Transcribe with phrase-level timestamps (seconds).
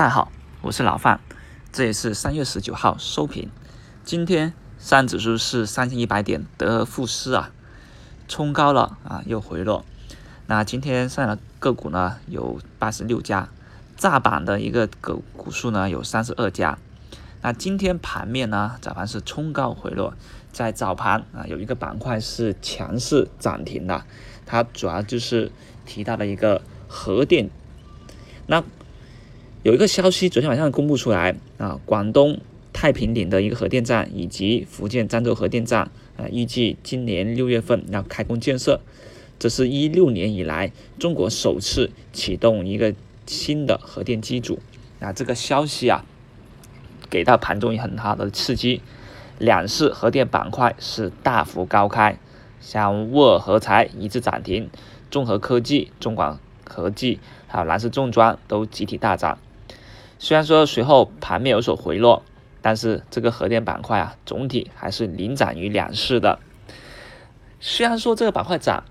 [0.00, 0.32] 大家好，
[0.62, 1.20] 我是老范，
[1.72, 3.50] 这也是三月十九号收评。
[4.02, 7.50] 今天上指数是三千一百点，德和富士啊
[8.26, 9.84] 冲高了啊，又回落。
[10.46, 13.50] 那今天上的个股呢有八十六家，
[13.98, 16.78] 炸板的一个个股数呢有三十二家。
[17.42, 20.14] 那今天盘面呢早盘是冲高回落，
[20.50, 24.06] 在早盘啊有一个板块是强势涨停的，
[24.46, 25.52] 它主要就是
[25.84, 27.50] 提到了一个核电。
[28.46, 28.64] 那
[29.62, 32.38] 有一个消息，昨天晚上公布出来啊，广东
[32.72, 38.80] 太平岭的一个核电站以及福建漳州核电站啊，预计今年六月份要开工建设。
[39.38, 42.94] 这是一六年以来中国首次启动一个
[43.26, 44.60] 新的核电机组。
[44.98, 46.06] 那这个消息啊，
[47.10, 48.80] 给到盘中也很好的刺激，
[49.38, 52.18] 两市核电板块是大幅高开，
[52.62, 54.70] 像沃尔核材一致涨停，
[55.10, 59.36] 中核科技、中广核技还有蓝氏重装都集体大涨。
[60.22, 62.22] 虽然说随后盘面有所回落，
[62.60, 66.38] 但是这个核电板块啊，总体还是领涨于两市的。
[67.58, 68.84] 虽然说这个板块涨，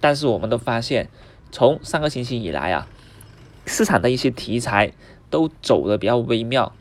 [0.00, 1.08] 但是我们都发现，
[1.50, 2.86] 从上个星期以来啊，
[3.66, 4.92] 市场的一些题材
[5.28, 6.72] 都走的比较微妙，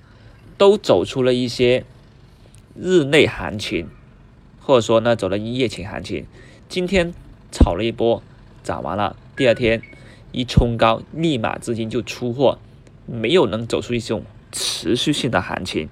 [0.59, 1.83] 都走出了一些
[2.75, 3.89] 日内行情，
[4.59, 6.27] 或者说呢走了一夜情行情。
[6.67, 7.11] 今天
[7.51, 8.21] 炒了一波，
[8.61, 9.81] 涨完了，第二天
[10.31, 12.59] 一冲高，立马资金就出货。
[13.09, 15.89] 没有能走出一种持续性的行情，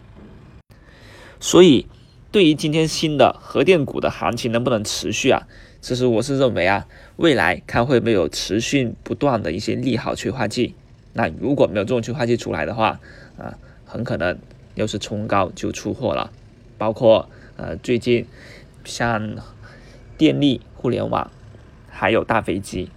[1.40, 1.88] 所以
[2.32, 5.48] 对于今天新的核电股的行情能不能持续啊？
[5.82, 6.88] 其实我是认为啊，
[7.18, 10.76] 未来看会不会有持续不断的一些利好催化剂。
[11.14, 13.00] 那如果没有这种催化剂出来的话，
[13.38, 14.38] 啊，很可能
[14.76, 16.32] 又是冲高就出货了。
[16.78, 18.28] 包括呃最近
[18.84, 19.38] 像
[20.18, 21.32] 电力、互联网，
[21.90, 22.90] 还有大飞机。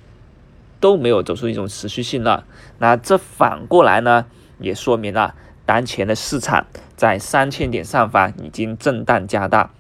[0.81, 2.45] 都没有走出一种持续性了，
[2.79, 4.27] 那这反过来呢，
[4.59, 5.35] 也说明了
[5.67, 9.71] 当前的市场在三千点上方已经震荡加大，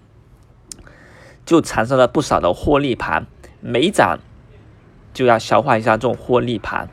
[1.47, 3.27] 就产生了不少的获利盘，
[3.61, 4.19] 每涨
[5.13, 6.89] 就要消化一下这种获利盘，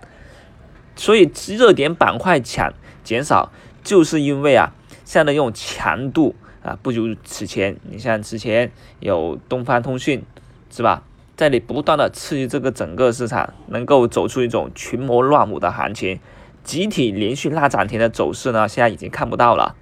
[0.95, 3.51] 所以热点板块强减少，
[3.83, 6.33] 就是因为啊，现在的这种强度
[6.63, 8.71] 啊不如此前，你像之前
[9.01, 10.23] 有东方通讯，
[10.71, 11.03] 是吧？
[11.37, 16.19] 在你不断的刺激这个整个市场，能够走出一种群魔乱舞的行情，
[16.63, 19.75] 集体连续拉涨停的走势呢，现在已经看不到了。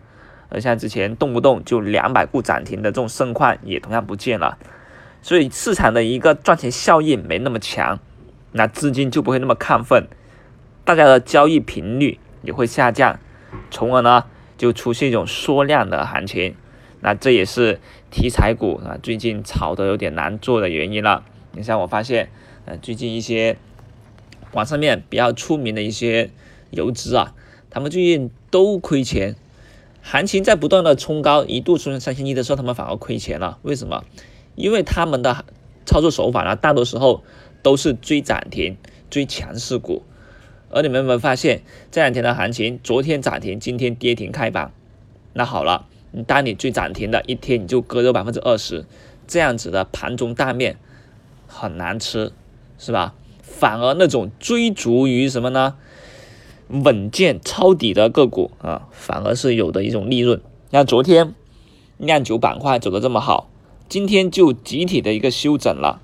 [0.49, 4.57] 而像之前动不动就两百股涨停的这种盛况也同样不见了。
[5.21, 7.99] 所以市场的一个赚钱效应没那么强，
[8.51, 10.07] 那资金就不会那么亢奋，
[10.83, 13.17] 大家的交易频率也会下降，
[13.71, 14.25] 从而呢
[14.57, 16.57] 就出现一种缩量的行情。
[16.99, 17.79] 那这也是
[18.11, 21.23] 题材股啊最近炒的有点难做的原因了。
[21.55, 22.29] 你像我发现，
[22.65, 23.57] 呃，最近一些
[24.51, 26.29] 网上面比较出名的一些
[26.69, 27.33] 游资啊，
[27.69, 29.35] 他们最近都亏钱。
[30.01, 33.57] 行情在不断的冲高，一度出现三千一的时候，他们反而亏钱了。
[33.63, 34.03] 为什么？
[34.55, 35.45] 因为他们的
[35.85, 37.23] 操作手法呢，大多时候
[37.63, 38.77] 都是追涨停、
[39.09, 40.03] 追强势股。
[40.69, 44.71] 而你们有没有发现，这两天的行情，昨天涨停，今天跌停开板？
[45.33, 45.87] 那好了，
[46.27, 48.85] 当你追涨停的一天，你就割肉百分之二十，
[49.25, 50.77] 这样子的盘中大面。
[51.47, 52.31] 很难吃，
[52.77, 53.13] 是吧？
[53.41, 55.75] 反而那种追逐于什么呢？
[56.67, 60.41] 稳健抄底的个股啊，反而是有的一种利润。
[60.71, 61.33] 那昨天
[61.97, 63.49] 酿酒板块走的这么好，
[63.87, 66.01] 今天就集体的一个休整了。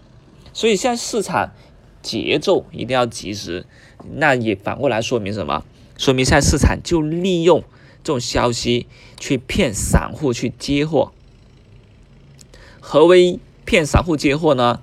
[0.54, 1.52] 所以现在市场
[2.02, 3.66] 节奏一定要及时，
[4.14, 5.66] 那也反过来说明什么？
[5.98, 7.64] 说明现在市场就利用
[8.04, 8.88] 这种消息
[9.20, 11.12] 去骗散户去接货。
[12.80, 14.80] 何为骗散户接货呢？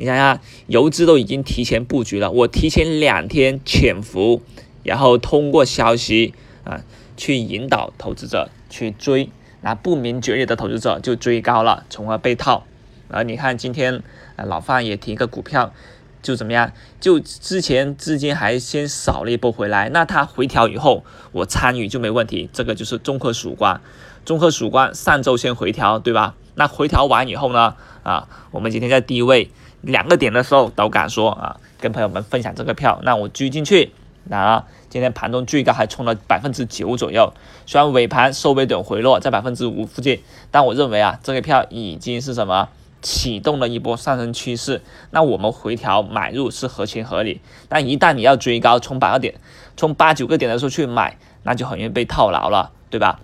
[0.00, 4.40] 你想想，游资都已经提前布局了，我提前两天潜伏，
[4.82, 6.32] 然后通过消息
[6.64, 6.80] 啊
[7.18, 9.28] 去引导投资者去追，
[9.60, 12.64] 那不明觉厉的投资者就追高了，从而被套。
[13.08, 14.02] 而你看今天
[14.36, 15.74] 啊老范也提个股票，
[16.22, 16.72] 就怎么样？
[16.98, 22.48] 就之前资金还先扫了一波回来，那它回调以后我参与就没问题。
[22.54, 23.78] 这个就是综合曙光，
[24.24, 26.36] 综合曙光上周先回调，对吧？
[26.54, 27.74] 那回调完以后呢？
[28.02, 29.50] 啊，我们今天在低位。
[29.82, 33.90] 两个点的时候都敢说啊，跟朋友们分享这个票，那我追进去，
[34.24, 37.32] 那今天盘中最高还冲了百分之九左右，
[37.64, 42.68] 虽然尾盘收尾点回落在百分之五附近，但我认为啊，这个票已经是什么
[43.00, 44.82] 启动了一波上升趋势，
[45.12, 49.34] 那我们回调买入是合情合理，但一旦你要追高冲八个点，
[49.78, 53.18] 冲八九个点的时候去买，那就很容易被套牢了，对吧？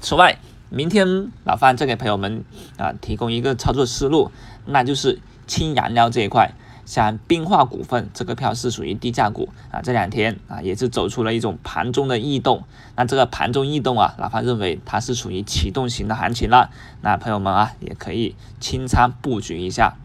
[0.00, 0.38] 此外，
[0.70, 2.44] 明天老范再给朋友们
[2.76, 4.30] 啊提供一个操作思路，
[4.66, 5.20] 那就是。
[5.46, 6.54] 氢燃料这一块，
[6.86, 12.64] 像冰化股份这个票是属于低价股啊，这两天啊也是走出了一种盘中的异动。
[12.96, 16.70] 那这个盘中异动啊，老范认为它是属于启动型的行情了，
[17.02, 19.96] 那朋友们啊也可以清仓布局一下。